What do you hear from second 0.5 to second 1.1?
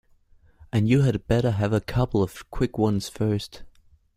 And you